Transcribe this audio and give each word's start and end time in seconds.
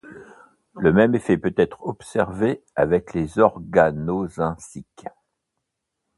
Le 0.77 0.91
même 0.91 1.13
effet 1.13 1.37
peut 1.37 1.53
être 1.57 1.83
observé 1.85 2.63
avec 2.75 3.13
les 3.13 3.37
organozinciques. 3.37 5.05